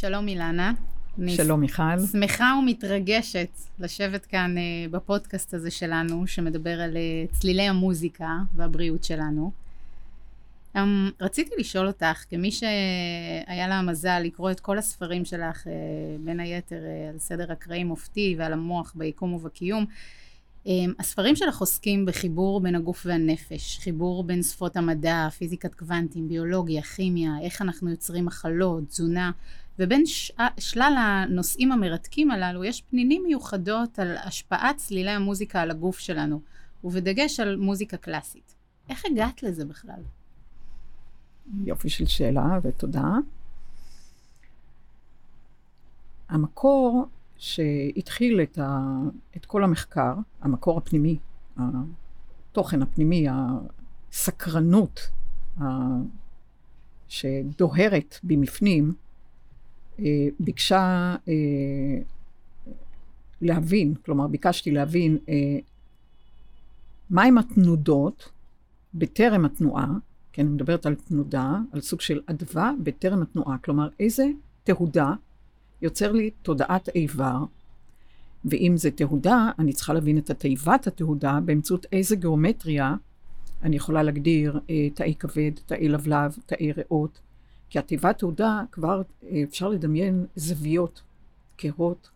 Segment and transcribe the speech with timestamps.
[0.00, 0.72] שלום אילנה.
[1.28, 1.98] שלום מיכל.
[2.12, 9.50] שמחה ומתרגשת לשבת כאן uh, בפודקאסט הזה שלנו, שמדבר על uh, צלילי המוזיקה והבריאות שלנו.
[10.76, 10.78] Um,
[11.20, 15.70] רציתי לשאול אותך, כמי שהיה לה המזל לקרוא את כל הספרים שלך, uh,
[16.24, 19.84] בין היתר uh, על סדר אקראי מופתי ועל המוח ביקום ובקיום,
[20.64, 26.82] um, הספרים שלך עוסקים בחיבור בין הגוף והנפש, חיבור בין שפות המדע, פיזיקת קוונטים, ביולוגיה,
[26.82, 29.30] כימיה, איך אנחנו יוצרים מחלות, תזונה.
[29.80, 30.32] ובין ש...
[30.58, 36.40] שלל הנושאים המרתקים הללו יש פנינים מיוחדות על השפעת צלילי המוזיקה על הגוף שלנו,
[36.84, 38.54] ובדגש על מוזיקה קלאסית.
[38.88, 40.02] איך הגעת לזה בכלל?
[41.64, 43.04] יופי של שאלה, ותודה.
[46.28, 47.06] המקור
[47.36, 48.80] שהתחיל את, ה...
[49.36, 51.18] את כל המחקר, המקור הפנימי,
[51.56, 53.26] התוכן הפנימי,
[54.10, 55.10] הסקרנות.
[57.08, 59.09] שדוהרת במפנים, אה,
[60.40, 62.02] ביקשה אה,
[63.40, 65.58] להבין, כלומר ביקשתי להבין אה,
[67.10, 68.30] מהם התנודות
[68.94, 69.88] בטרם התנועה,
[70.32, 74.26] כי אני מדברת על תנודה, על סוג של אדווה בטרם התנועה, כלומר איזה
[74.64, 75.12] תהודה
[75.82, 77.44] יוצר לי תודעת איבר,
[78.44, 82.94] ואם זה תהודה, אני צריכה להבין את התיבת התהודה באמצעות איזה גיאומטריה
[83.62, 84.60] אני יכולה להגדיר
[84.94, 87.20] תאי כבד, תאי לבלב, תאי ריאות,
[87.70, 91.02] כי התיבת תעודה כבר אה, אפשר לדמיין זוויות,
[91.56, 92.10] קהות,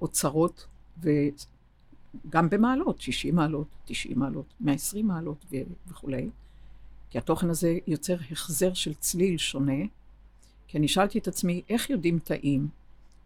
[0.00, 0.66] אוצרות,
[1.00, 5.56] וגם במעלות, 60 מעלות, 90 מעלות, 120 מעלות ו-
[5.88, 6.30] וכולי.
[7.10, 9.82] כי התוכן הזה יוצר החזר של צליל שונה.
[10.68, 12.68] כי אני שאלתי את עצמי, איך יודעים תאים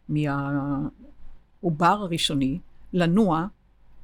[0.08, 2.58] מהעובר הראשוני
[2.92, 3.46] לנוע,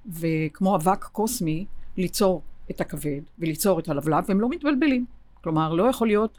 [0.06, 5.06] וכמו אבק קוסמי, ליצור את הכבד וליצור את הלבלב, והם לא מתבלבלים.
[5.42, 6.38] כלומר, לא יכול להיות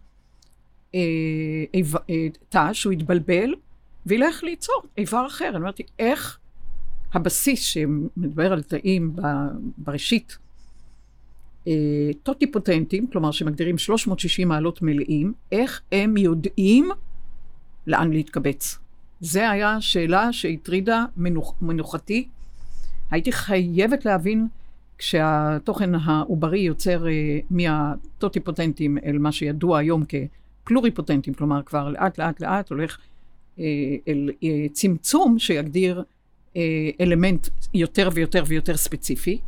[2.50, 3.56] תא שהוא יתבלבל
[4.06, 5.50] וילך ליצור איבר אחר.
[5.50, 6.40] אני אומרת, איך
[7.14, 9.16] הבסיס שמדבר על תאים
[9.78, 10.38] בראשית,
[11.68, 11.74] אה,
[12.24, 16.90] טוטיפוטנטים, כלומר שמגדירים 360 מעלות מלאים, איך הם יודעים
[17.88, 18.78] לאן להתקבץ?
[19.20, 22.28] זה היה שאלה שהטרידה מנוח, מנוחתי.
[23.12, 24.48] הייתי חייבת להבין
[24.98, 27.06] כשהתוכן העוברי יוצר
[27.50, 30.16] מהטוטיפוטנטים אל מה שידוע היום כ...
[30.68, 32.98] פלוריפוטנטים, כלומר כבר לאט לאט לאט הולך
[33.60, 33.64] אה,
[34.08, 36.04] אל אה, צמצום שיגדיר
[36.56, 36.62] אה,
[37.02, 39.40] אלמנט יותר ויותר ויותר ספציפי.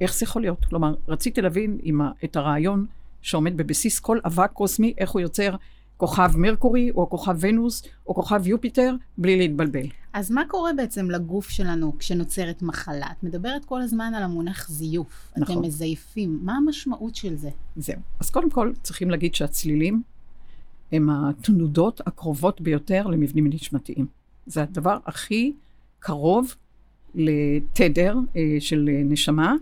[0.00, 0.64] איך זה יכול להיות?
[0.64, 2.86] כלומר, רציתי להבין ה, את הרעיון
[3.22, 5.56] שעומד בבסיס כל אבק קוסמי, איך הוא יוצר
[5.96, 9.86] כוכב מרקורי, או כוכב ונוס, או כוכב יופיטר, בלי להתבלבל.
[10.12, 13.06] אז מה קורה בעצם לגוף שלנו כשנוצרת מחלה?
[13.18, 15.32] את מדברת כל הזמן על המונח זיוף.
[15.36, 15.56] נכון.
[15.56, 16.38] אתם מזייפים.
[16.42, 17.50] מה המשמעות של זה?
[17.76, 17.96] זהו.
[18.20, 20.02] אז קודם כל, צריכים להגיד שהצלילים
[20.92, 24.06] הם התנודות הקרובות ביותר למבנים נשמתיים.
[24.46, 25.52] זה הדבר הכי
[25.98, 26.54] קרוב
[27.14, 29.54] לתדר אה, של נשמה,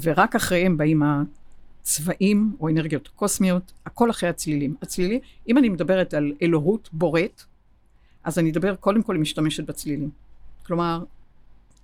[0.00, 4.74] ורק אחריהם באים הצבעים או אנרגיות קוסמיות, הכל אחרי הצלילים.
[4.82, 7.44] הצלילים, אם אני מדברת על אלוהות בורט,
[8.24, 10.10] אז אני אדבר קודם כל משתמשת בצלילים.
[10.66, 11.04] כלומר,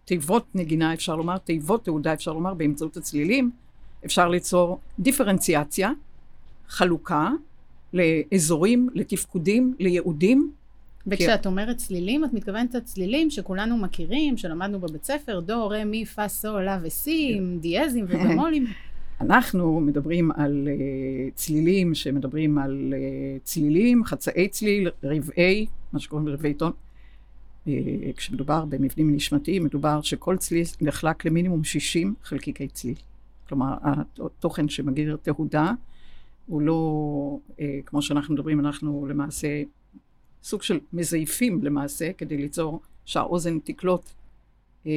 [0.04, 3.50] תיבות נגינה אפשר לומר, תיבות תעודה אפשר לומר באמצעות הצלילים,
[4.04, 5.90] אפשר ליצור דיפרנציאציה,
[6.68, 7.30] חלוקה,
[7.92, 10.52] לאזורים, לתפקודים, ליעודים.
[11.06, 11.48] וכשאת כי...
[11.48, 16.60] אומרת צלילים, את מתכוונת לצלילים שכולנו מכירים, שלמדנו בבית ספר, דו, רה, מי, פה, סו,
[16.60, 18.66] לה וסי, עם דיאזים ובמולים.
[19.20, 26.54] אנחנו מדברים על uh, צלילים שמדברים על uh, צלילים, חצאי צליל, רבעי, מה שקוראים רבעי
[26.54, 26.72] טון.
[27.66, 27.70] Uh,
[28.16, 32.94] כשמדובר במבנים נשמתיים, מדובר שכל צליל נחלק למינימום 60 חלקיקי צליל.
[33.48, 33.74] כלומר,
[34.18, 35.72] התוכן שמגדיר תהודה
[36.48, 39.62] הוא לא, אה, כמו שאנחנו מדברים, אנחנו למעשה
[40.42, 44.10] סוג של מזייפים למעשה, כדי ליצור שהאוזן תקלוט
[44.86, 44.92] אה,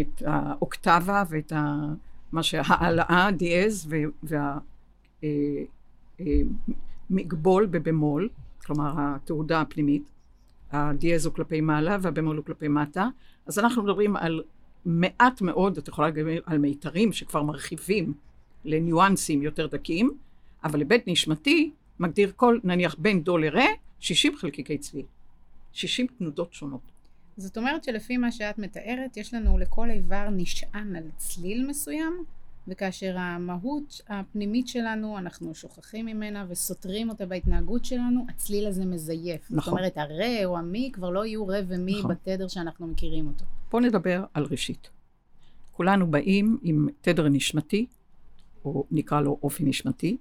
[0.00, 1.76] את האוקטבה ואת ה,
[2.32, 3.88] מה שהעלאה, דיאז,
[7.10, 8.28] והמגבול אה, אה, בבמול,
[8.66, 10.10] כלומר התעודה הפנימית,
[10.72, 13.08] הדיאז הוא כלפי מעלה והבמול הוא כלפי מטה,
[13.46, 14.42] אז אנחנו מדברים על
[14.84, 18.12] מעט מאוד, את יכולה לדבר על מיתרים שכבר מרחיבים
[18.64, 20.10] לניואנסים יותר דקים,
[20.64, 23.66] אבל לבית נשמתי מגדיר כל, נניח בין דו לרה,
[24.00, 25.06] 60 חלקיקי צליל.
[25.72, 26.80] 60 תנודות שונות.
[27.36, 32.24] זאת אומרת שלפי מה שאת מתארת, יש לנו לכל איבר נשען על צליל מסוים,
[32.68, 39.40] וכאשר המהות הפנימית שלנו, אנחנו שוכחים ממנה וסותרים אותה בהתנהגות שלנו, הצליל הזה מזייף.
[39.50, 39.60] נכון.
[39.60, 42.10] זאת אומרת, הרה או המי כבר לא יהיו רה ומי נכון.
[42.10, 43.44] בתדר שאנחנו מכירים אותו.
[43.70, 44.90] בואו נדבר על ראשית.
[45.72, 47.86] כולנו באים עם תדר נשמתי,
[48.64, 50.16] או נקרא לו אופי נשמתי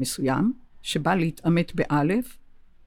[0.00, 0.52] מסוים,
[0.82, 2.38] שבא להתעמת באלף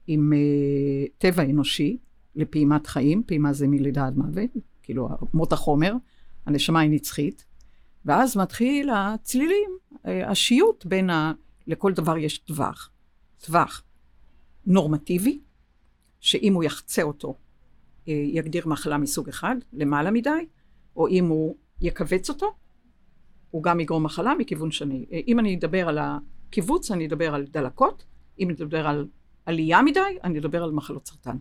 [0.06, 1.98] עם uh, טבע אנושי
[2.34, 4.50] לפעימת חיים, פעימה זה מלידה עד מוות,
[4.82, 5.92] כאילו מות החומר,
[6.46, 7.44] הנשמה היא נצחית,
[8.04, 11.32] ואז מתחיל הצלילים, uh, השיוט בין ה...
[11.66, 12.90] לכל דבר יש טווח.
[13.44, 13.82] טווח
[14.66, 15.40] נורמטיבי,
[16.20, 17.34] שאם הוא יחצה אותו,
[18.04, 20.46] uh, יגדיר מחלה מסוג אחד, למעלה מדי,
[20.96, 22.54] או אם הוא יכווץ אותו,
[23.54, 25.06] הוא גם יגרום מחלה מכיוון שני.
[25.28, 28.04] אם אני אדבר על הקיבוץ, אני אדבר על דלקות,
[28.38, 29.06] אם אני אדבר על
[29.46, 31.36] עלייה מדי, אני אדבר על מחלות סרטן.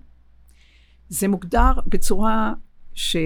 [1.09, 2.53] זה מוגדר בצורה
[2.93, 3.17] ש...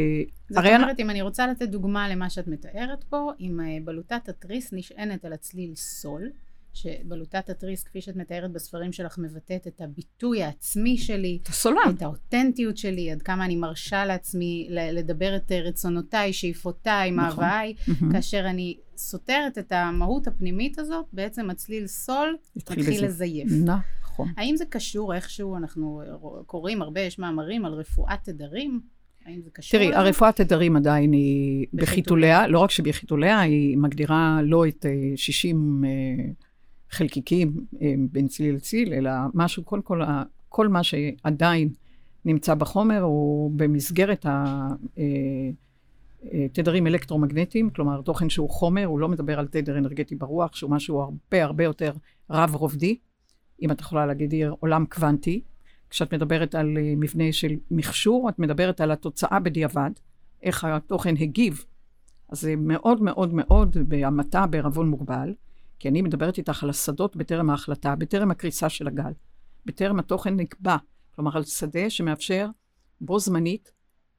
[0.49, 4.73] זאת אומרת, אם אני רוצה לתת דוגמה למה שאת מתארת פה, אם אה, בלוטת התריס
[4.73, 6.29] נשענת על הצליל סול,
[6.73, 12.01] שבלוטת התריס, כפי שאת מתארת בספרים שלך, מבטאת את הביטוי העצמי שלי, את הסולם, את
[12.01, 17.43] האותנטיות שלי, עד כמה אני מרשה לעצמי לדבר את רצונותיי, שאיפותיי, נכון.
[17.43, 18.05] מאוויי, mm-hmm.
[18.11, 23.49] כאשר אני סותרת את המהות הפנימית הזאת, בעצם הצליל סול מתחיל לזייף.
[23.65, 24.31] נכון.
[24.37, 26.01] האם זה קשור איכשהו, אנחנו
[26.45, 28.81] קוראים הרבה, יש מאמרים על רפואת תדרים,
[29.25, 29.79] האם זה קשור?
[29.79, 34.85] תראי, הרפואת תדרים עדיין היא בחיתוליה, לא רק שבחיתוליה, היא מגדירה לא את
[35.15, 36.31] 60 אה, אה,
[36.89, 40.01] חלקיקים אה, בין צליל לצליל, אלא משהו, קודם כל,
[40.49, 41.69] כל מה שעדיין
[42.25, 44.25] נמצא בחומר הוא במסגרת
[46.33, 51.01] התדרים אלקטרומגנטיים, כלומר תוכן שהוא חומר, הוא לא מדבר על תדר אנרגטי ברוח, שהוא משהו
[51.01, 51.91] הרבה הרבה יותר
[52.29, 52.97] רב-רובדי.
[53.61, 55.41] אם את יכולה להגיד, עולם קוונטי.
[55.89, 59.91] כשאת מדברת על אה, מבנה של מכשור, את מדברת על התוצאה בדיעבד,
[60.43, 61.65] איך התוכן הגיב.
[62.29, 65.33] אז זה מאוד מאוד מאוד בהמתה בערבון מוגבל,
[65.79, 69.11] כי אני מדברת איתך על השדות בטרם ההחלטה, בטרם הקריסה של הגל,
[69.65, 70.75] בטרם התוכן נקבע.
[71.15, 72.49] כלומר, על שדה שמאפשר
[73.01, 73.71] בו זמנית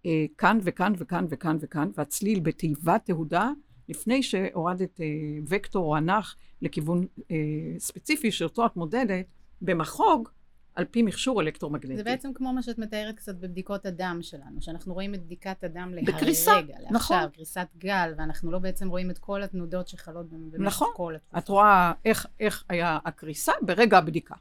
[0.06, 3.50] אה, כאן וכאן וכאן וכאן וכאן, והצליל בתיבת תהודה,
[3.88, 5.06] לפני שהורדת אה,
[5.48, 7.36] וקטור או הנח לכיוון אה,
[7.78, 9.26] ספציפי שאותו את מודדת,
[9.62, 10.28] במחוג,
[10.78, 11.96] על פי מכשור אלקטרומגנטי.
[11.96, 15.92] זה בעצם כמו מה שאת מתארת קצת בבדיקות הדם שלנו, שאנחנו רואים את בדיקת הדם
[15.94, 17.28] להרגע, בקריסה, לעכשיו, נכון.
[17.28, 20.88] קריסת גל, ואנחנו לא בעצם רואים את כל התנודות שחלות במשך נכון.
[20.96, 21.38] כל התקופה.
[21.38, 24.34] את רואה איך, איך היה הקריסה ברגע הבדיקה.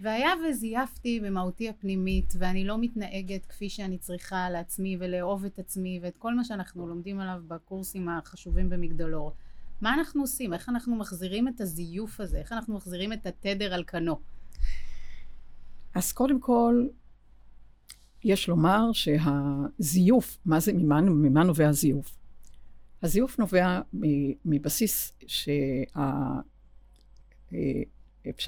[0.00, 6.16] והיה וזייפתי במהותי הפנימית, ואני לא מתנהגת כפי שאני צריכה לעצמי, ולאהוב את עצמי, ואת
[6.16, 9.32] כל מה שאנחנו לומדים עליו בקורסים החשובים במגדלור.
[9.80, 10.54] מה אנחנו עושים?
[10.54, 12.38] איך אנחנו מחזירים את הזיוף הזה?
[12.38, 14.20] איך אנחנו מחזירים את התדר על כנו?
[15.94, 16.86] אז קודם כל,
[18.24, 22.16] יש לומר שהזיוף, מה זה, ממה, ממה נובע הזיוף?
[23.02, 23.80] הזיוף נובע
[24.44, 25.72] מבסיס שאפשר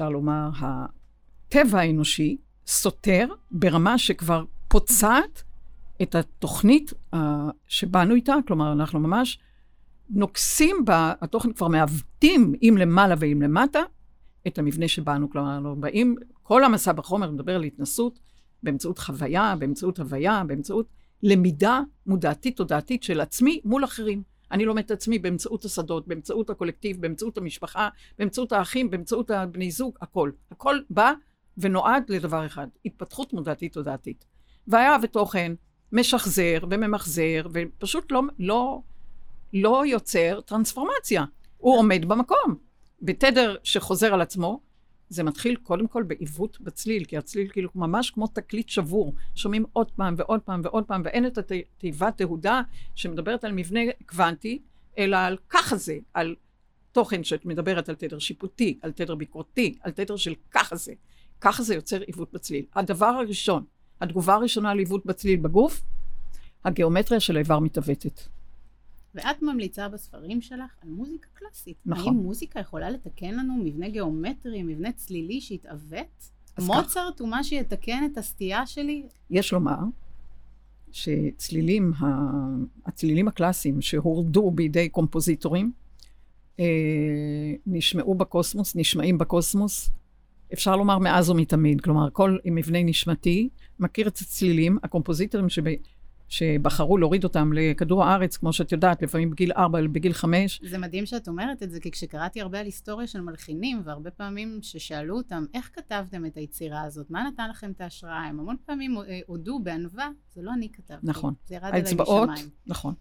[0.05, 5.43] אה, לומר, הטבע האנושי סותר ברמה שכבר פוצעת
[6.03, 6.93] את התוכנית
[7.69, 9.39] שבאנו איתה, כלומר, אנחנו ממש
[10.11, 13.81] נוקסים בה, התוכן כבר מעוותים אם למעלה ואם למטה,
[14.47, 15.31] את המבנה שבאנו.
[15.31, 16.17] כלומר, אנחנו באים,
[16.47, 18.19] כל המסע בחומר מדבר על התנסות
[18.63, 20.89] באמצעות חוויה, באמצעות הוויה, באמצעות
[21.23, 24.23] למידה מודעתית תודעתית של עצמי מול אחרים.
[24.53, 27.89] אני לומד את עצמי באמצעות השדות, באמצעות הקולקטיב, באמצעות המשפחה,
[28.19, 30.31] באמצעות האחים, באמצעות הבני זוג, הכל.
[30.51, 31.13] הכל בא
[31.59, 34.25] ונועד לדבר אחד, התפתחות מודעתית תודעתית.
[34.67, 35.53] והיה ותוכן
[35.93, 38.81] משחזר וממחזר, ופשוט לא, לא,
[39.53, 41.25] לא יוצר טרנספורמציה.
[41.57, 42.55] הוא עומד במקום.
[43.03, 44.66] בתדר שחוזר על עצמו,
[45.09, 49.91] זה מתחיל קודם כל בעיוות בצליל, כי הצליל כאילו ממש כמו תקליט שבור, שומעים עוד
[49.91, 52.63] פעם ועוד פעם ועוד פעם, ואין את התיבת תהודה
[52.95, 54.59] שמדברת על מבנה קוונטי,
[54.99, 56.35] אלא על ככה זה, על
[56.93, 60.93] תוכן שאת מדברת על תדר שיפוטי, על תדר ביקורתי, על תדר של ככה זה.
[61.41, 62.65] ככה זה יוצר עיוות בצליל.
[62.75, 63.65] הדבר הראשון,
[64.01, 65.83] התגובה הראשונה על עיוות בצליל בגוף,
[66.65, 68.36] הגיאומטריה של האיבר מתעוותת.
[69.17, 71.77] ואת ממליצה בספרים שלך על מוזיקה קלאסית.
[71.87, 72.05] נכון.
[72.05, 76.31] האם מוזיקה יכולה לתקן לנו מבנה גיאומטרי, מבנה צלילי שהתעוות?
[76.59, 79.03] מוצרט הוא מה שיתקן את הסטייה שלי?
[79.31, 79.79] יש לומר
[80.93, 81.93] שצלילים,
[82.87, 85.73] הצלילים הקלאסיים שהורדו בידי קומפוזיטורים,
[86.61, 86.65] אה,
[87.67, 89.91] נשמעו בקוסמוס, נשמעים בקוסמוס,
[90.53, 91.81] אפשר לומר מאז ומתמיד.
[91.81, 95.65] כלומר, כל מבנה נשמתי מכיר את הצלילים, הקומפוזיטורים שב...
[96.29, 100.61] שבחרו להוריד אותם לכדור הארץ, כמו שאת יודעת, לפעמים בגיל 4, בגיל 5.
[100.65, 104.59] זה מדהים שאת אומרת את זה, כי כשקראתי הרבה על היסטוריה של מלחינים, והרבה פעמים
[104.63, 107.11] ששאלו אותם, איך כתבתם את היצירה הזאת?
[107.11, 108.25] מה נתן לכם את ההשראה?
[108.25, 111.07] הם המון פעמים אה, הודו בענווה, זה לא אני כתבתי.
[111.07, 111.35] נכון.
[111.47, 112.49] זה ירד אליי משמיים.
[112.67, 112.95] נכון.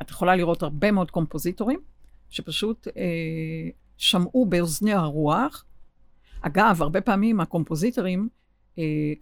[0.00, 1.80] את יכולה לראות הרבה מאוד קומפוזיטורים,
[2.30, 3.02] שפשוט אה,
[3.96, 5.64] שמעו באוזני הרוח.
[6.40, 8.28] אגב, הרבה פעמים הקומפוזיטורים,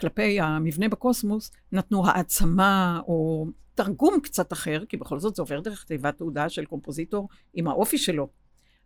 [0.00, 5.84] כלפי המבנה בקוסמוס נתנו העצמה או תרגום קצת אחר, כי בכל זאת זה עובר דרך
[5.84, 8.28] תיבת תעודה של קומפוזיטור עם האופי שלו.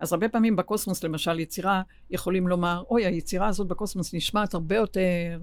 [0.00, 5.38] אז הרבה פעמים בקוסמוס, למשל, יצירה, יכולים לומר, אוי, היצירה הזאת בקוסמוס נשמעת הרבה יותר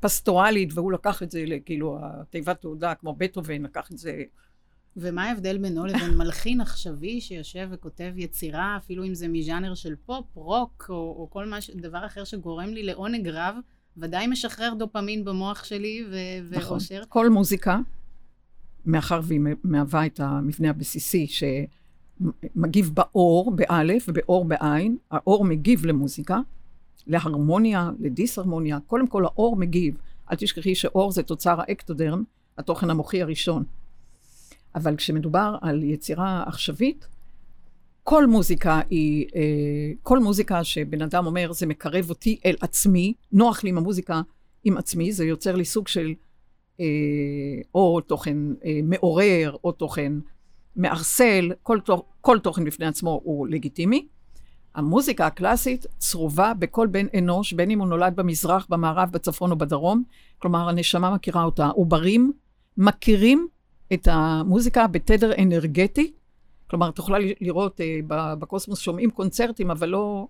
[0.00, 4.22] פסטורלית, והוא לקח את זה, כאילו, התיבת תהודה, כמו בטהובן, לקח את זה
[4.96, 10.26] ומה ההבדל בינו לבין מלחין עכשווי שיושב וכותב יצירה, אפילו אם זה מז'אנר של פופ,
[10.34, 13.56] רוק, או, או כל מש, דבר אחר שגורם לי לעונג רב,
[13.96, 16.72] ודאי משחרר דופמין במוח שלי ו- נכון.
[16.72, 17.02] ואושר.
[17.08, 17.78] כל מוזיקה,
[18.86, 26.40] מאחר והיא מהווה את המבנה הבסיסי שמגיב באור, באלף, ובעור בעין, העור מגיב למוזיקה,
[27.06, 29.96] להרמוניה, לדיסהרמוניה, קודם כל האור מגיב.
[30.30, 32.22] אל תשכחי שאור זה תוצר האקטודרם,
[32.58, 33.64] התוכן המוחי הראשון.
[34.74, 37.06] אבל כשמדובר על יצירה עכשווית,
[38.04, 43.64] כל מוזיקה היא, אה, כל מוזיקה שבן אדם אומר, זה מקרב אותי אל עצמי, נוח
[43.64, 44.20] לי עם המוזיקה
[44.64, 46.14] עם עצמי, זה יוצר לי סוג של
[46.80, 46.86] אה,
[47.74, 50.12] או תוכן אה, מעורר, או תוכן
[50.76, 51.78] מערסל, כל,
[52.20, 54.06] כל תוכן בפני עצמו הוא לגיטימי.
[54.74, 60.02] המוזיקה הקלאסית צרובה בכל בן אנוש, בין אם הוא נולד במזרח, במערב, בצפון או בדרום.
[60.38, 61.66] כלומר, הנשמה מכירה אותה.
[61.66, 62.32] עוברים
[62.76, 63.48] מכירים
[63.92, 66.12] את המוזיקה בתדר אנרגטי.
[66.70, 70.26] כלומר, את יכולה לראות uh, בקוסמוס, שומעים קונצרטים, אבל לא,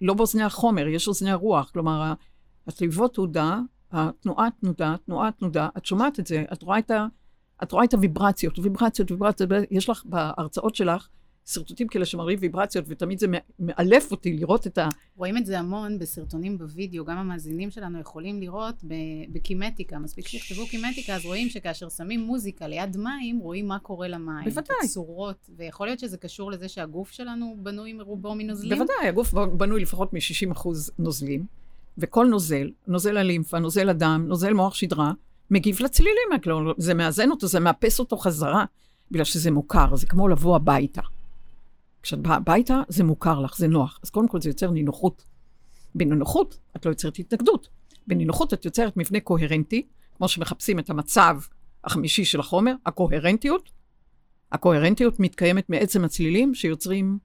[0.00, 1.70] לא באוזני החומר, יש אוזני הרוח.
[1.70, 2.12] כלומר,
[2.66, 3.58] התיבות תעודה,
[3.92, 7.06] התנועה תנודה, תנועה תנודה, את שומעת את זה, את רואה את, ה,
[7.62, 11.08] את רואה את הוויברציות, ויברציות, ויברציות, יש לך בהרצאות שלך
[11.46, 13.26] שרטוטים כאלה שמראים ויברציות, ותמיד זה
[13.58, 14.88] מאלף אותי לראות את ה...
[15.16, 18.84] רואים את זה המון בסרטונים בווידאו, גם המאזינים שלנו יכולים לראות
[19.28, 19.98] בקימטיקה.
[19.98, 24.44] מספיק שיכתבו קימטיקה, אז רואים שכאשר שמים מוזיקה ליד מים, רואים מה קורה למים.
[24.44, 24.88] בוודאי.
[24.88, 28.78] צורות, ויכול להיות שזה קשור לזה שהגוף שלנו בנוי מרובו מנוזלים?
[28.78, 31.46] בוודאי, הגוף בנוי לפחות מ-60% נוזלים,
[31.98, 35.12] וכל נוזל, נוזל הלימפה, נוזל הדם, נוזל מוח שדרה,
[35.50, 36.28] מגיב לצלילים,
[36.78, 38.64] זה מאזן אותו, זה מאפס אותו חזרה,
[39.10, 41.02] בגלל שזה מוכר, זה כמו לבוא הביתה.
[42.04, 44.00] כשאת באה הביתה, זה מוכר לך, זה נוח.
[44.02, 45.24] אז קודם כל זה יוצר נינוחות.
[45.94, 47.68] בנינוחות את לא יוצרת התנגדות.
[48.06, 51.38] בנינוחות את יוצרת מבנה קוהרנטי, כמו שמחפשים את המצב
[51.84, 53.70] החמישי של החומר, הקוהרנטיות.
[54.52, 57.18] הקוהרנטיות מתקיימת מעצם הצלילים שיוצרים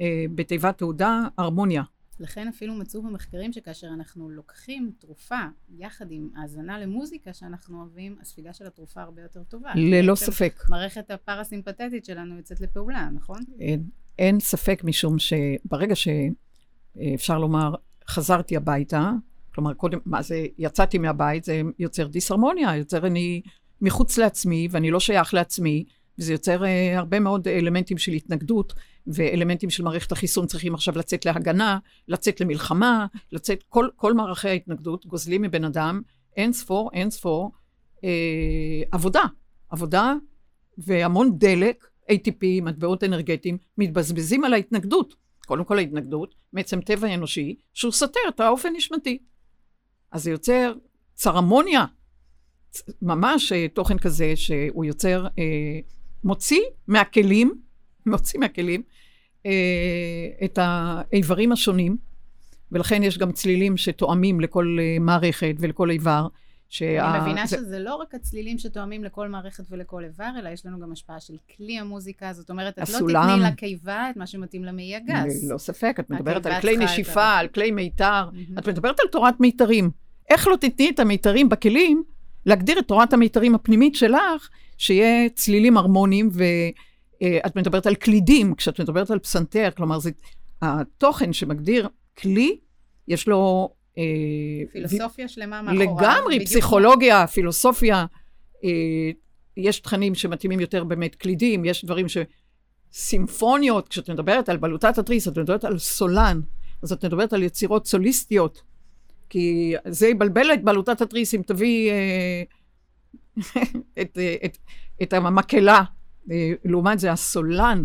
[0.00, 1.82] אה, בתיבת תעודה הרמוניה.
[2.20, 5.40] לכן אפילו מצאו במחקרים שכאשר אנחנו לוקחים תרופה
[5.78, 9.72] יחד עם האזנה למוזיקה שאנחנו אוהבים, הספיגה של התרופה הרבה יותר טובה.
[9.74, 10.62] ללא ספק.
[10.68, 13.38] מערכת הפרסימפטית שלנו יוצאת לפעולה, נכון?
[13.60, 13.82] אין,
[14.18, 17.74] אין ספק, משום שברגע שאפשר לומר,
[18.08, 19.12] חזרתי הביתה,
[19.54, 23.42] כלומר, קודם, מה זה, יצאתי מהבית, זה יוצר דיסהרמוניה, יוצר אני
[23.80, 25.84] מחוץ לעצמי, ואני לא שייך לעצמי,
[26.18, 28.74] וזה יוצר uh, הרבה מאוד אלמנטים של התנגדות,
[29.14, 35.06] ואלמנטים של מערכת החיסון צריכים עכשיו לצאת להגנה, לצאת למלחמה, לצאת, כל, כל מערכי ההתנגדות
[35.06, 36.00] גוזלים מבן אדם
[36.36, 37.52] אין ספור, אין ספור,
[38.04, 39.22] אה, עבודה.
[39.70, 40.14] עבודה
[40.78, 45.14] והמון דלק, ATP, מטבעות אנרגטיים, מתבזבזים על ההתנגדות.
[45.46, 49.18] קודם כל ההתנגדות, מעצם טבע אנושי, שהוא סותר את האופן נשמתי.
[50.12, 50.74] אז זה יוצר
[51.14, 51.84] צרמוניה,
[53.02, 55.78] ממש אה, תוכן כזה שהוא יוצר, אה,
[56.24, 57.60] מוציא מהכלים,
[58.06, 58.82] מוציא מהכלים
[60.44, 61.96] את האיברים השונים,
[62.72, 66.26] ולכן יש גם צלילים שתואמים לכל אה, מערכת ולכל איבר.
[66.68, 67.10] שה...
[67.10, 67.56] אני מבינה זה...
[67.56, 71.34] שזה לא רק הצלילים שתואמים לכל מערכת ולכל איבר, אלא יש לנו גם השפעה של
[71.56, 73.28] כלי המוזיקה, זאת אומרת, את הסולם...
[73.28, 75.44] לא תתני לקיבה את מה שמתאים למעי הגס.
[75.44, 78.58] ללא ספק, את מדברת על כלי נשיפה, על כלי מיתר, mm-hmm.
[78.58, 79.90] את מדברת על תורת מיתרים.
[80.30, 82.02] איך לא תתני את המיתרים בכלים,
[82.46, 86.44] להגדיר את תורת המיתרים הפנימית שלך, שיהיה צלילים הרמוניים ו...
[87.22, 90.10] אה, את מדברת על קלידים, כשאת מדברת על פסנתר, כלומר, זה
[90.62, 92.58] התוכן שמגדיר כלי,
[93.08, 93.72] יש לו...
[93.98, 94.02] אה,
[94.72, 95.28] פילוסופיה ו...
[95.28, 95.96] שלמה מאחוריו.
[95.96, 97.32] לגמרי, פסיכולוגיה, כמו...
[97.32, 98.06] פילוסופיה.
[98.64, 98.70] אה,
[99.56, 102.16] יש תכנים שמתאימים יותר באמת קלידים, יש דברים ש...
[102.92, 106.40] סימפוניות, כשאת מדברת על בלוטת התריס, את מדברת על סולן,
[106.82, 108.62] אז את מדברת על יצירות סוליסטיות,
[109.28, 112.42] כי זה יבלבל את בלוטת התריס אם תביא אה,
[114.00, 114.58] את, את,
[115.02, 115.82] את המקהלה
[116.64, 117.82] לעומת זה הסולן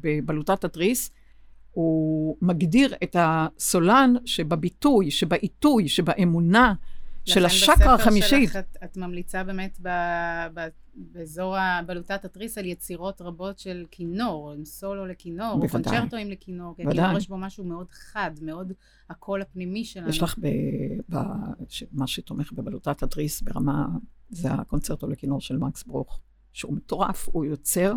[0.00, 1.10] בבלוטת התריס,
[1.70, 6.74] הוא מגדיר את הסולן שבביטוי, שבעיתוי, שבאמונה
[7.24, 8.48] של השקרה החמישית.
[8.48, 9.88] לכן בספר שלך את, את ממליצה באמת ב,
[10.54, 15.66] ב, באזור בלוטת התריס על יצירות רבות של כינור, עם סולו לכינור, בוודאי.
[15.66, 18.72] או קונצ'רטואים לכינור, כי הכינור יש בו משהו מאוד חד, מאוד
[19.10, 20.08] הקול הפנימי שלנו.
[20.08, 20.46] יש לך ב,
[21.08, 21.18] ב,
[21.92, 23.86] מה שתומך בבלוטת התריס ברמה,
[24.28, 26.20] זה הקונצרטו לכינור של מקס ברוך.
[26.52, 27.92] שהוא מטורף, הוא יוצר,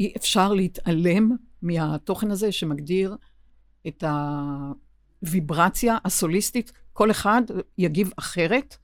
[0.00, 3.16] אי אפשר להתעלם מהתוכן הזה שמגדיר
[3.86, 4.04] את
[5.22, 6.72] הוויברציה הסוליסטית.
[6.92, 7.42] כל אחד
[7.78, 8.76] יגיב אחרת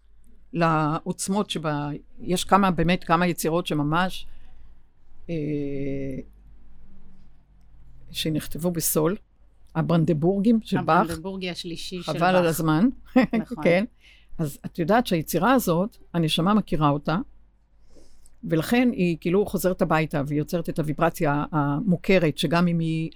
[0.53, 4.27] לעוצמות שבה, יש כמה, באמת כמה יצירות שממש
[5.31, 5.35] אה,
[8.11, 9.17] שנכתבו בסול,
[9.75, 12.17] הברנדבורגים של באך, הברנדבורגי השלישי של באך.
[12.23, 12.89] חבל על הזמן,
[13.41, 13.65] נכון.
[13.65, 13.85] כן.
[14.39, 17.17] אז את יודעת שהיצירה הזאת, הנשמה מכירה אותה,
[18.47, 23.11] ולכן היא כאילו חוזרת הביתה והיא יוצרת את הוויברציה המוכרת, שגם אם היא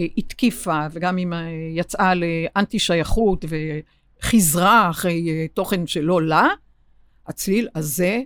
[0.00, 6.48] אה, התקיפה וגם אם אה, יצאה לאנטי שייכות וחיזרה אחרי אה, תוכן שלא לה,
[7.26, 8.20] הצליל הזה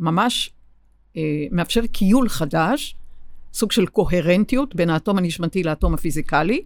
[0.00, 0.50] ממש
[1.50, 2.96] מאפשר קיול חדש,
[3.52, 6.64] סוג של קוהרנטיות בין האטום הנשמתי לאטום הפיזיקלי,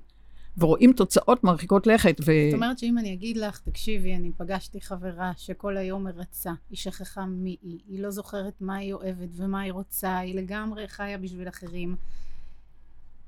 [0.59, 2.17] ורואים תוצאות מרחיקות לכת.
[2.21, 2.25] ו...
[2.25, 7.27] זאת אומרת שאם אני אגיד לך, תקשיבי, אני פגשתי חברה שכל היום מרצה, היא שכחה
[7.27, 11.49] מי היא, היא לא זוכרת מה היא אוהבת ומה היא רוצה, היא לגמרי חיה בשביל
[11.49, 11.97] אחרים.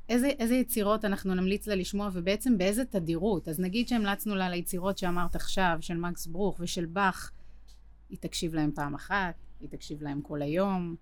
[0.09, 3.49] איזה, איזה יצירות אנחנו נמליץ לה לשמוע ובעצם באיזה תדירות?
[3.49, 7.31] אז נגיד שהמלצנו לה ליצירות שאמרת עכשיו, של מקס ברוך ושל באך,
[8.09, 10.97] היא תקשיב להם פעם אחת, היא תקשיב להם כל היום.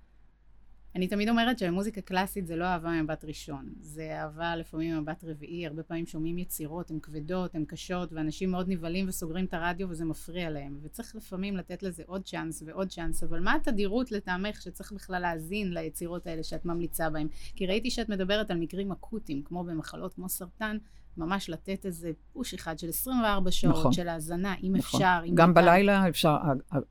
[0.96, 5.66] אני תמיד אומרת שמוזיקה קלאסית זה לא אהבה ממבט ראשון, זה אהבה לפעמים ממבט רביעי,
[5.66, 10.04] הרבה פעמים שומעים יצירות, הן כבדות, הן קשות, ואנשים מאוד נבהלים וסוגרים את הרדיו וזה
[10.04, 14.92] מפריע להם, וצריך לפעמים לתת לזה עוד צ'אנס ועוד צ'אנס, אבל מה התדירות לטעמך שצריך
[14.92, 17.28] בכלל להאזין ליצירות האלה שאת ממליצה בהן?
[17.56, 20.76] כי ראיתי שאת מדברת על מקרים אקוטיים, כמו במחלות כמו סרטן,
[21.16, 23.92] ממש לתת איזה פוש אחד של 24 שעות נכון.
[23.92, 25.00] של האזנה, אם נכון.
[25.00, 25.60] אפשר, אם גם ניתן.
[25.60, 26.36] בלילה אפשר,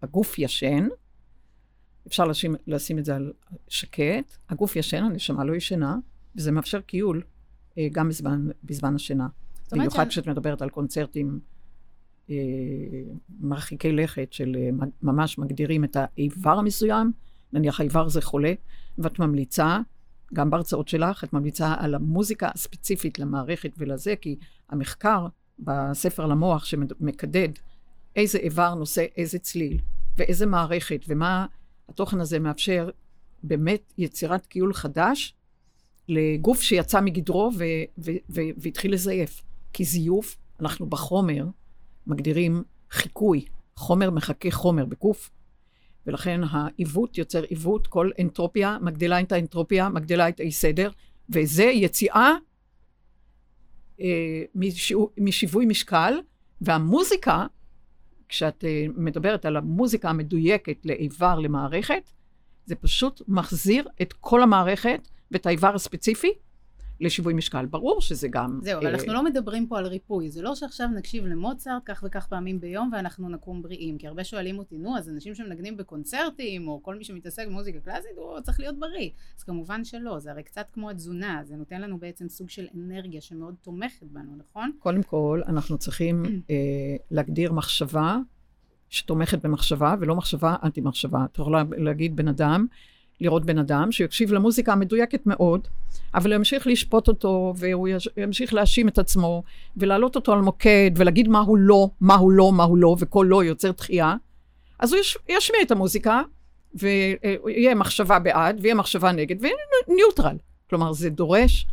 [0.02, 0.88] הגוף ישן,
[2.08, 3.34] אפשר לשים, לשים את זה על
[3.68, 5.98] שקט, הגוף ישן, הנשמה לא ישנה,
[6.36, 7.22] וזה מאפשר קיול
[7.78, 9.28] אה, גם בזמן, בזמן השינה.
[9.72, 11.40] במיוחד כשאת מדברת על קונצרטים
[12.30, 12.36] אה,
[13.40, 17.12] מרחיקי לכת, של אה, ממש מגדירים את האיבר המסוים,
[17.54, 18.54] נניח האיבר זה חולה,
[18.98, 19.80] ואת ממליצה,
[20.34, 24.36] גם בהרצאות שלך, את ממליצה על המוזיקה הספציפית למערכת ולזה, כי
[24.70, 25.28] המחקר
[25.60, 27.50] בספר למוח שמקדד
[28.16, 29.78] איזה איבר נושא איזה צליל,
[30.18, 31.46] ואיזה מערכת, ומה
[31.92, 32.90] התוכן הזה מאפשר
[33.44, 35.36] באמת יצירת קיול חדש
[36.08, 37.64] לגוף שיצא מגדרו ו-
[37.98, 39.42] ו- ו- והתחיל לזייף.
[39.74, 41.46] כי זיוף, אנחנו בחומר
[42.08, 43.46] מגדירים חיקוי,
[43.76, 45.30] חומר מחכה חומר בקוף,
[46.08, 50.90] ולכן העיוות יוצר עיוות, כל אנטרופיה מגדילה את האנטרופיה, מגדילה את האי סדר,
[51.30, 52.36] וזה יציאה
[54.02, 56.14] אה, משיו- משיווי משקל,
[56.62, 57.46] והמוזיקה,
[58.32, 62.10] כשאת אה, מדברת על המוזיקה המדויקת לאיבר למערכת,
[62.66, 66.32] זה פשוט מחזיר את כל המערכת ואת האיבר הספציפי
[67.02, 67.66] לשיווי משקל.
[67.66, 68.60] ברור שזה גם...
[68.64, 70.30] זהו, אבל אה, אנחנו לא מדברים פה על ריפוי.
[70.30, 73.98] זה לא שעכשיו נקשיב למוצרט כך וכך פעמים ביום ואנחנו נקום בריאים.
[73.98, 78.12] כי הרבה שואלים אותי, נו, אז אנשים שמנגנים בקונצרטים, או כל מי שמתעסק במוזיקה קלאסית,
[78.16, 79.10] הוא צריך להיות בריא.
[79.38, 83.22] אז כמובן שלא, זה הרי קצת כמו התזונה, זה נותן לנו בעצם סוג של אנרגיה
[83.22, 84.72] שמאוד תומכת בנו, נכון?
[84.80, 86.56] קודם כל, אנחנו צריכים אה,
[87.12, 88.18] להגדיר מחשבה
[88.90, 91.26] שתומכת במחשבה, ולא מחשבה אנטי-מחשבה.
[91.26, 92.66] את יכולה להגיד בן אדם,
[93.22, 95.68] לראות בן אדם שיקשיב למוזיקה המדויקת מאוד,
[96.16, 99.44] אבל הוא ימשיך לשפוט אותו, והוא ימשיך להאשים את עצמו,
[99.78, 103.26] ולהעלות אותו על מוקד, ולהגיד מה הוא לא, מה הוא לא, מה הוא לא, וכל
[103.30, 104.16] לא יוצר דחייה.
[104.80, 106.22] אז הוא יש, ישמיע את המוזיקה,
[106.74, 109.56] ויהיה מחשבה בעד, ויהיה מחשבה נגד, ויהיה
[109.88, 110.38] ניוטרל.
[110.70, 111.68] כלומר, זה דורש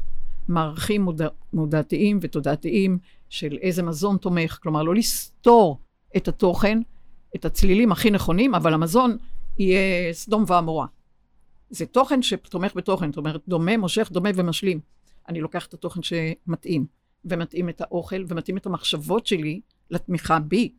[0.48, 5.78] מערכים מודע, מודעתיים ותודעתיים של איזה מזון תומך, כלומר, לא לסתור
[6.16, 6.80] את התוכן,
[7.36, 9.16] את הצלילים הכי נכונים, אבל המזון
[9.58, 10.86] יהיה סדום ועמורה.
[11.70, 14.80] זה תוכן שתומך בתוכן, זאת אומרת, דומה, מושך, דומה ומשלים.
[15.28, 16.86] אני לוקח את התוכן שמתאים,
[17.24, 20.72] ומתאים את האוכל, ומתאים את המחשבות שלי לתמיכה בי.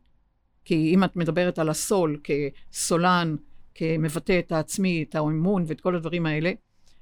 [0.64, 3.36] כי אם את מדברת על הסול כסולן,
[3.74, 6.52] כמבטא את העצמי, את האמון ואת כל הדברים האלה,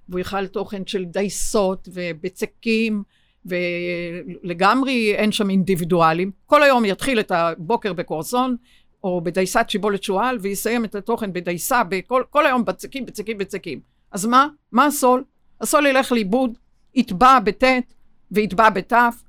[0.09, 3.03] והוא יאכל תוכן של דייסות ובצקים,
[3.46, 6.31] ולגמרי אין שם אינדיבידואלים.
[6.46, 8.57] כל היום יתחיל את הבוקר בקורסון,
[9.04, 13.80] או בדייסת שיבולת שועל, ויסיים את התוכן בדייסה, בכל, כל היום בצקים, בצקים, בצקים.
[14.11, 14.48] אז מה?
[14.72, 15.24] מה הסול?
[15.61, 16.58] הסול ילך לאיבוד,
[16.94, 17.94] יטבע בטית
[18.30, 19.22] ויטבע בתף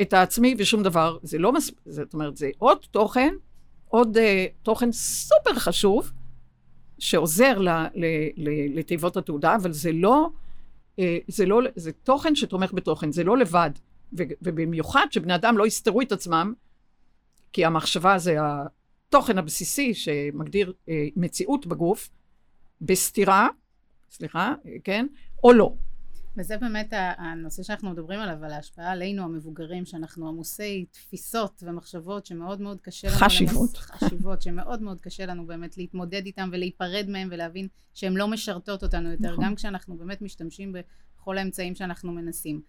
[0.00, 1.18] את העצמי ושום דבר.
[1.22, 3.34] זה לא מספיק, זאת אומרת, זה עוד תוכן,
[3.88, 4.20] עוד uh,
[4.62, 6.12] תוכן סופר חשוב,
[6.98, 8.04] שעוזר ל, ל,
[8.36, 10.28] ל, לתיבות התעודה, אבל זה לא,
[10.96, 13.70] uh, זה לא, זה תוכן שתומך בתוכן, זה לא לבד.
[14.18, 16.52] ו, ובמיוחד שבני אדם לא יסתרו את עצמם,
[17.52, 18.36] כי המחשבה זה
[19.08, 22.10] התוכן הבסיסי שמגדיר uh, מציאות בגוף,
[22.80, 23.48] בסתירה,
[24.10, 25.06] סליחה, כן,
[25.44, 25.74] או לא.
[26.36, 32.60] וזה באמת הנושא שאנחנו מדברים עליו, על ההשפעה עלינו המבוגרים, שאנחנו עמוסי תפיסות ומחשבות שמאוד
[32.60, 33.16] מאוד קשה לנו...
[33.16, 33.76] חשיבות.
[33.76, 39.10] חשיבות, שמאוד מאוד קשה לנו באמת להתמודד איתם ולהיפרד מהם ולהבין שהן לא משרתות אותנו
[39.10, 39.44] יותר, נכון.
[39.44, 40.72] גם כשאנחנו באמת משתמשים
[41.18, 42.60] בכל האמצעים שאנחנו מנסים.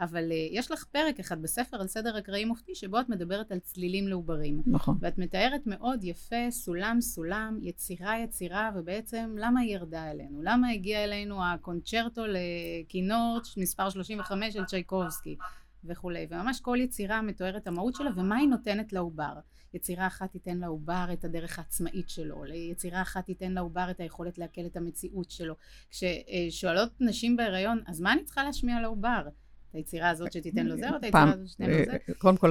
[0.00, 3.58] אבל uh, יש לך פרק אחד בספר על סדר אקראי מופתי, שבו את מדברת על
[3.58, 4.62] צלילים לעוברים.
[4.66, 4.98] נכון.
[5.00, 10.42] ואת מתארת מאוד יפה, סולם סולם, יצירה יצירה, ובעצם למה היא ירדה אלינו?
[10.42, 15.36] למה הגיע אלינו הקונצ'רטו לכינור מספר 35 של צ'ייקובסקי?
[15.84, 19.32] וכולי, וממש כל יצירה מתוארת המהות שלה ומה היא נותנת לעובר.
[19.74, 24.66] יצירה אחת תיתן לעובר את הדרך העצמאית שלו, ליצירה אחת תיתן לעובר את היכולת לעכל
[24.66, 25.54] את המציאות שלו.
[25.90, 29.28] כששואלות נשים בהיריון, אז מה אני צריכה להשמיע לעובר?
[29.72, 31.92] היצירה הזאת שתיתן לו זה, או את היצירה הזאת שתיתן לו זה?
[31.92, 32.50] אה, קודם כל,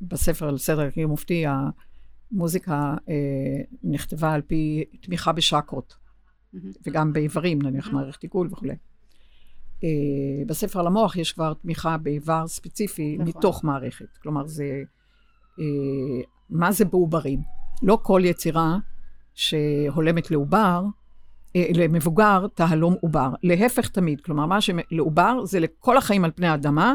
[0.00, 1.44] בספר על סדר הקיר מופתי,
[2.32, 3.14] המוזיקה אה,
[3.82, 5.96] נכתבה על פי תמיכה בשקרות,
[6.86, 8.74] וגם באיברים, נניח מערכת עיגול וכולי.
[9.84, 13.28] אה, בספר על המוח יש כבר תמיכה באיבר ספציפי נכון.
[13.28, 14.16] מתוך מערכת.
[14.22, 14.82] כלומר, זה...
[15.60, 15.64] אה,
[16.50, 17.40] מה זה בעוברים?
[17.82, 18.76] לא כל יצירה
[19.34, 20.97] שהולמת לעובר, אה,
[21.54, 23.30] למבוגר, תהלום עובר.
[23.42, 24.20] להפך תמיד.
[24.20, 26.94] כלומר, מה שלעובר זה לכל החיים על פני האדמה,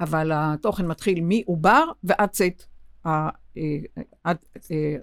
[0.00, 2.62] אבל התוכן מתחיל מעובר ועד צאת.
[4.24, 4.36] עד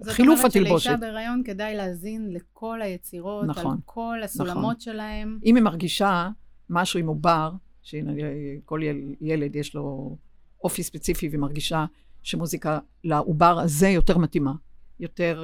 [0.03, 0.49] חילוף התלבושת.
[0.49, 4.79] זאת אומרת שלאישה בהיריון כדאי להאזין לכל היצירות, נכון, על כל הסולמות נכון.
[4.79, 5.39] שלהם.
[5.45, 6.29] אם היא מרגישה
[6.69, 8.81] משהו עם עובר, שכל
[9.21, 10.17] ילד יש לו
[10.63, 11.85] אופי ספציפי ומרגישה
[12.23, 14.53] שמוזיקה לעובר הזה יותר מתאימה.
[14.99, 15.43] יותר...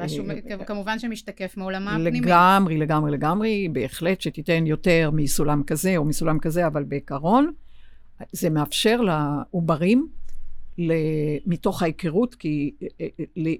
[0.00, 2.20] אה, משהו, אה, כמובן שמשתקף מעולמה הפנימי.
[2.20, 3.68] לגמרי, לגמרי, לגמרי.
[3.72, 7.52] בהחלט שתיתן יותר מסולם כזה או מסולם כזה, אבל בעיקרון,
[8.32, 10.08] זה מאפשר לעוברים,
[11.46, 13.06] מתוך ההיכרות, כי אה,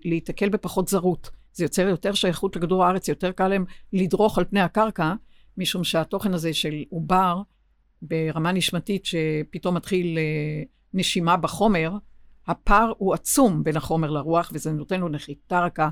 [0.05, 1.31] להיתקל בפחות זרות.
[1.53, 5.15] זה יוצר יותר שייכות לכדור הארץ, יותר קל להם לדרוך על פני הקרקע,
[5.57, 7.43] משום שהתוכן הזה של עובר
[8.03, 10.63] ברמה נשמתית שפתאום מתחיל אה,
[10.95, 11.93] נשימה בחומר,
[12.47, 15.89] הפער הוא עצום בין החומר לרוח, וזה נותן לו נחיתה רכה,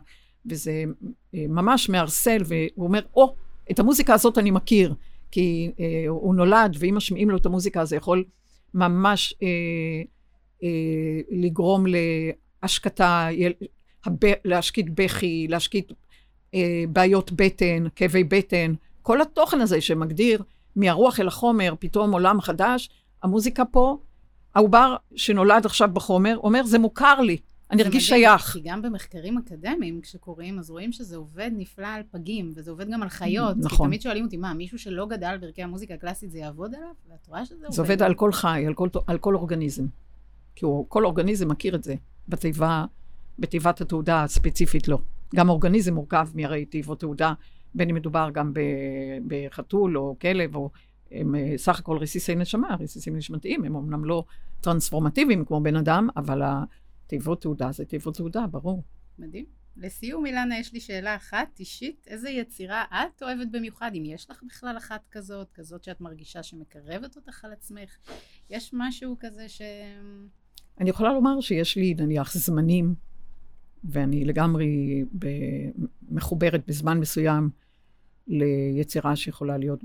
[0.51, 0.85] וזה
[1.35, 4.95] אה, ממש מערסל, והוא אומר, או, oh, את המוזיקה הזאת אני מכיר,
[5.31, 8.25] כי אה, הוא נולד, ואם משמיעים לו את המוזיקה, זה יכול
[8.75, 9.49] ממש אה,
[10.63, 11.85] אה, לגרום
[12.63, 13.29] להשקטה,
[14.45, 15.93] להשקיט בכי, להשקיט
[16.55, 20.43] אה, בעיות בטן, כאבי בטן, כל התוכן הזה שמגדיר
[20.77, 22.91] מהרוח אל החומר, פתאום עולם חדש,
[23.23, 23.99] המוזיקה פה,
[24.55, 27.37] העובר שנולד עכשיו בחומר, אומר, זה מוכר לי,
[27.71, 28.53] אני ארגיש שייך.
[28.53, 33.03] כי גם במחקרים אקדמיים, כשקוראים, אז רואים שזה עובד נפלא על פגים, וזה עובד גם
[33.03, 33.57] על חיות.
[33.57, 33.79] נכון.
[33.79, 36.89] כי תמיד שואלים אותי, מה, מישהו שלא גדל בערכי המוזיקה הקלאסית, זה יעבוד עליו?
[37.11, 37.73] ואת רואה שזה עובד.
[37.77, 39.87] זה עובד על כל חי, על כל, על כל אורגניזם.
[40.55, 41.95] כי הוא, כל אורגניזם מכיר את זה.
[42.29, 42.85] בתיבה,
[43.39, 44.99] בתיבת התעודה הספציפית לא.
[45.35, 47.33] גם אורגניזם מורכב מהרי תיבות תעודה
[47.75, 48.53] בין אם מדובר גם
[49.27, 50.71] בחתול או כלב, או
[51.11, 54.25] הם אה, סך הכל רסיסי נשמה, רסיסים נשמתיים, הם אמנם לא
[54.61, 56.43] טרנספורמטיביים כמו בן אדם, אבל
[57.07, 58.83] התיבות תעודה זה תיבות תעודה, ברור.
[59.19, 59.45] מדהים.
[59.77, 62.07] לסיום, אילנה, יש לי שאלה אחת אישית.
[62.07, 67.17] איזה יצירה את אוהבת במיוחד, אם יש לך בכלל אחת כזאת, כזאת שאת מרגישה שמקרבת
[67.17, 67.97] אותך על עצמך?
[68.51, 69.63] יש משהו כזה ש...
[70.81, 72.95] אני יכולה לומר שיש לי, נניח, זמנים,
[73.85, 75.05] ואני לגמרי
[76.09, 77.51] מחוברת בזמן מסוים
[78.27, 79.81] ליצירה שיכולה להיות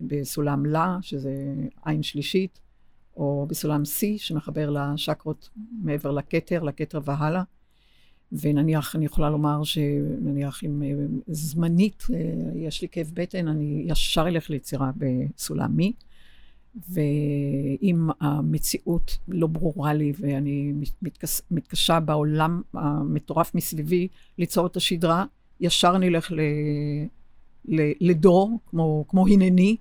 [0.00, 2.60] בסולם לה, שזה עין שלישית,
[3.16, 5.48] או בסולם C, שמחבר לשקרות
[5.82, 7.42] מעבר לכתר, לכתר והלאה.
[8.32, 10.88] ונניח, אני יכולה לומר שנניח אם אה,
[11.26, 12.18] זמנית אה,
[12.54, 15.92] יש לי כאב בטן, אני ישר אלך ליצירה בסולם מי.
[16.88, 20.72] ואם המציאות לא ברורה לי ואני
[21.02, 25.24] מתקש, מתקשה בעולם המטורף מסביבי ליצור את השדרה,
[25.60, 26.32] ישר אני אלך.
[28.00, 29.76] לדור, כמו, כמו הנני.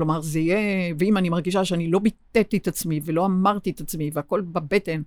[0.00, 4.10] כלומר, זה יהיה, ואם אני מרגישה שאני לא ביטאתי את עצמי ולא אמרתי את עצמי
[4.12, 5.02] והכל בבטן,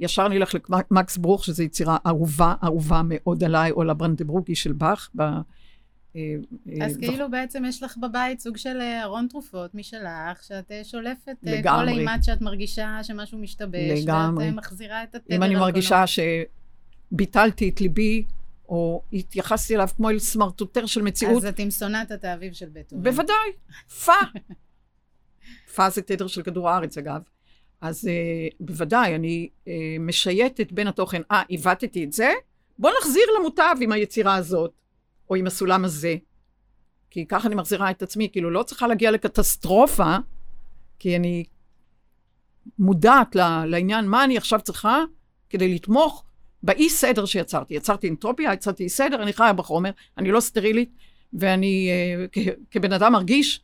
[0.00, 0.54] ישר אני אלך
[0.90, 5.10] למקס ברוך, שזו יצירה אהובה, אהובה מאוד עליי, או לברנדברוגי של באך.
[5.16, 5.22] ב...
[6.16, 6.34] אה,
[6.82, 11.36] אז כאילו בעצם יש לך בבית סוג של אה, ארון תרופות משלך, שאת אה, שולפת
[11.62, 14.46] כל אימת שאת מרגישה שמשהו משתבש, לגמרי.
[14.46, 15.36] ואת מחזירה את התדר.
[15.36, 18.24] אם אני מרגישה שביטלתי את ליבי,
[18.70, 21.36] או התייחסתי אליו כמו אל סמרטוטר של מציאות.
[21.36, 23.10] אז את עם סונטת האביב של בטהובן.
[23.10, 23.52] בוודאי,
[24.04, 24.12] פה.
[25.74, 27.20] פה זה תדר של כדור הארץ, אגב.
[27.80, 29.68] אז uh, בוודאי, אני uh,
[30.00, 32.32] משייטת בין התוכן, אה, עיוותתי את זה,
[32.78, 34.72] בוא נחזיר למוטב עם היצירה הזאת,
[35.30, 36.16] או עם הסולם הזה.
[37.10, 40.16] כי ככה אני מחזירה את עצמי, כאילו לא צריכה להגיע לקטסטרופה,
[40.98, 41.44] כי אני
[42.78, 43.34] מודעת
[43.66, 45.04] לעניין מה אני עכשיו צריכה
[45.50, 46.24] כדי לתמוך
[46.62, 47.74] באי סדר שיצרתי.
[47.74, 50.90] יצרתי אנטרופיה, יצרתי אי סדר, אני חיה בחומר, אני לא סטרילית,
[51.32, 51.90] ואני
[52.36, 53.60] uh, כבן אדם מרגיש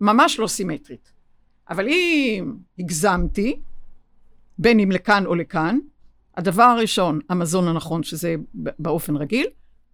[0.00, 1.12] ממש לא סימטרית.
[1.70, 3.60] אבל אם הגזמתי,
[4.58, 5.78] בין אם לכאן או לכאן,
[6.36, 9.46] הדבר הראשון, המזון הנכון, שזה באופן רגיל,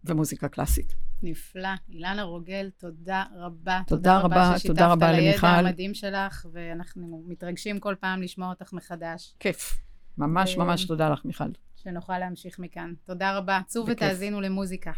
[0.04, 0.94] ומוזיקה קלאסית.
[1.22, 1.68] נפלא.
[1.88, 3.80] אילנה רוגל, תודה רבה.
[3.87, 5.46] תודה רבה, תודה רבה ששיתפת למיכל.
[5.46, 9.35] לידע המדהים שלך, ואנחנו מתרגשים כל פעם לשמוע אותך מחדש.
[9.40, 9.78] כיף.
[10.18, 11.44] ממש אה, ממש תודה לך, מיכל.
[11.87, 12.94] שנוכל להמשיך מכאן.
[13.05, 13.61] תודה רבה.
[13.66, 13.87] צאו.
[13.87, 14.92] ותאזינו למוזיקה.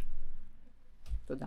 [1.24, 1.46] תודה.